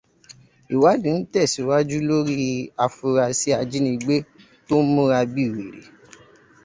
Ìwádìí 0.73 1.11
ń 1.17 1.21
tèsíwájú 1.33 1.97
lórí 2.09 2.43
afurasí 2.85 3.49
ajínigbé 3.61 4.15
tó 4.67 4.75
n 4.83 4.85
múra 4.93 5.19
bí 5.33 5.43
wèrè. 5.55 5.83